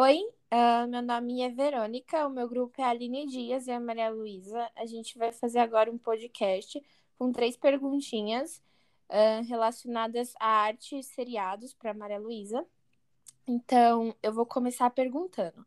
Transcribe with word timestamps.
Oi, 0.00 0.20
uh, 0.54 0.86
meu 0.88 1.02
nome 1.02 1.40
é 1.42 1.50
Verônica, 1.50 2.24
o 2.24 2.30
meu 2.30 2.48
grupo 2.48 2.80
é 2.80 2.84
Aline 2.84 3.26
Dias 3.26 3.66
e 3.66 3.72
a 3.72 3.80
Maria 3.80 4.08
Luísa. 4.10 4.70
A 4.76 4.86
gente 4.86 5.18
vai 5.18 5.32
fazer 5.32 5.58
agora 5.58 5.90
um 5.90 5.98
podcast 5.98 6.80
com 7.18 7.32
três 7.32 7.56
perguntinhas 7.56 8.62
uh, 9.10 9.44
relacionadas 9.48 10.34
à 10.38 10.46
arte 10.46 10.96
e 10.96 11.02
seriados 11.02 11.74
para 11.74 11.92
Maria 11.92 12.20
Luísa. 12.20 12.64
Então, 13.44 14.14
eu 14.22 14.32
vou 14.32 14.46
começar 14.46 14.88
perguntando. 14.90 15.66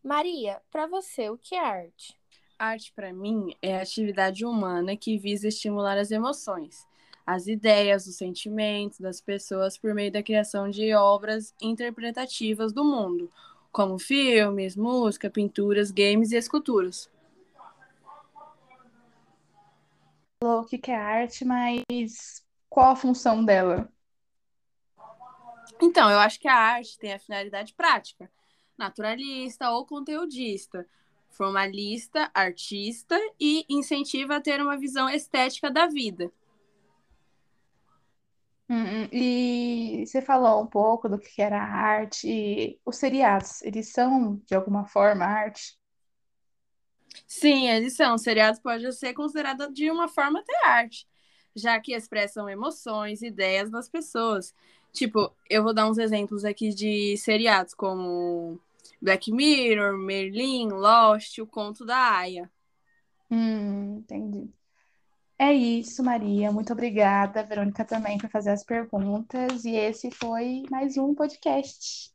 Maria, 0.00 0.62
para 0.70 0.86
você, 0.86 1.28
o 1.28 1.36
que 1.36 1.56
é 1.56 1.58
arte? 1.58 2.16
Arte, 2.56 2.92
para 2.92 3.12
mim, 3.12 3.52
é 3.60 3.78
a 3.78 3.82
atividade 3.82 4.44
humana 4.46 4.96
que 4.96 5.18
visa 5.18 5.48
estimular 5.48 5.98
as 5.98 6.12
emoções, 6.12 6.86
as 7.26 7.48
ideias, 7.48 8.06
os 8.06 8.16
sentimentos 8.16 9.00
das 9.00 9.20
pessoas 9.20 9.76
por 9.76 9.92
meio 9.92 10.12
da 10.12 10.22
criação 10.22 10.70
de 10.70 10.94
obras 10.94 11.52
interpretativas 11.60 12.72
do 12.72 12.84
mundo, 12.84 13.28
como 13.72 13.98
filmes, 13.98 14.76
música, 14.76 15.30
pinturas, 15.30 15.90
games 15.90 16.30
e 16.30 16.36
esculturas. 16.36 17.10
Falou 20.42 20.62
o 20.62 20.66
que 20.66 20.90
é 20.90 20.94
arte, 20.94 21.44
mas 21.44 22.44
qual 22.68 22.90
a 22.90 22.96
função 22.96 23.44
dela? 23.44 23.90
Então, 25.80 26.10
eu 26.10 26.18
acho 26.18 26.38
que 26.38 26.48
a 26.48 26.54
arte 26.54 26.98
tem 26.98 27.12
a 27.12 27.18
finalidade 27.18 27.72
prática, 27.74 28.30
naturalista 28.76 29.70
ou 29.70 29.86
conteudista, 29.86 30.86
formalista, 31.30 32.30
artista 32.34 33.18
e 33.40 33.64
incentiva 33.68 34.36
a 34.36 34.40
ter 34.40 34.60
uma 34.60 34.76
visão 34.76 35.08
estética 35.08 35.70
da 35.70 35.86
vida. 35.86 36.30
Hum, 38.68 39.08
e 40.02 40.06
você 40.06 40.20
falou 40.22 40.62
um 40.62 40.66
pouco 40.66 41.08
do 41.08 41.18
que 41.18 41.40
era 41.42 41.60
arte. 41.62 42.80
Os 42.84 42.96
seriados, 42.96 43.62
eles 43.62 43.92
são, 43.92 44.36
de 44.46 44.54
alguma 44.54 44.86
forma, 44.86 45.24
arte? 45.24 45.78
Sim, 47.26 47.68
eles 47.68 47.96
são. 47.96 48.18
Seriados 48.18 48.60
pode 48.60 48.90
ser 48.92 49.14
considerado 49.14 49.72
de 49.72 49.90
uma 49.90 50.08
forma 50.08 50.40
até 50.40 50.66
arte, 50.66 51.06
já 51.54 51.78
que 51.80 51.94
expressam 51.94 52.48
emoções, 52.48 53.22
ideias 53.22 53.70
das 53.70 53.88
pessoas. 53.88 54.54
Tipo, 54.92 55.34
eu 55.48 55.62
vou 55.62 55.72
dar 55.74 55.88
uns 55.88 55.98
exemplos 55.98 56.44
aqui 56.44 56.70
de 56.70 57.16
seriados, 57.16 57.74
como 57.74 58.60
Black 59.00 59.32
Mirror, 59.32 59.96
Merlin, 59.98 60.68
Lost, 60.68 61.38
O 61.38 61.46
Conto 61.46 61.84
da 61.84 61.96
Aya. 62.18 62.50
Hum, 63.30 63.96
entendi. 63.98 64.52
É 65.42 65.52
isso, 65.52 66.02
Maria. 66.04 66.52
Muito 66.52 66.72
obrigada, 66.72 67.42
Verônica, 67.44 67.84
também, 67.84 68.16
por 68.18 68.30
fazer 68.30 68.50
as 68.50 68.64
perguntas. 68.64 69.64
E 69.64 69.72
esse 69.76 70.10
foi 70.12 70.62
mais 70.70 70.96
um 70.96 71.14
podcast. 71.14 72.11